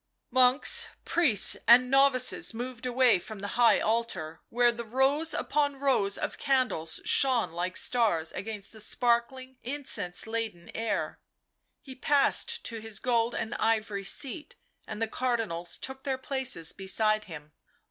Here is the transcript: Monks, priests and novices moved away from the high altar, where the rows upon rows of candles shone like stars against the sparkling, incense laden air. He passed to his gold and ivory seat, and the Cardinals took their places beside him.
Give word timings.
Monks, 0.31 0.87
priests 1.05 1.55
and 1.67 1.91
novices 1.91 2.55
moved 2.55 2.87
away 2.87 3.19
from 3.19 3.37
the 3.37 3.49
high 3.49 3.79
altar, 3.79 4.41
where 4.49 4.71
the 4.71 4.83
rows 4.83 5.31
upon 5.35 5.75
rows 5.75 6.17
of 6.17 6.39
candles 6.39 6.99
shone 7.05 7.51
like 7.51 7.77
stars 7.77 8.31
against 8.31 8.71
the 8.71 8.79
sparkling, 8.79 9.57
incense 9.61 10.25
laden 10.25 10.71
air. 10.75 11.19
He 11.83 11.93
passed 11.93 12.65
to 12.65 12.79
his 12.79 12.97
gold 12.97 13.35
and 13.35 13.53
ivory 13.53 14.03
seat, 14.03 14.55
and 14.87 14.99
the 14.99 15.07
Cardinals 15.07 15.77
took 15.77 16.01
their 16.03 16.17
places 16.17 16.73
beside 16.73 17.25
him. 17.25 17.51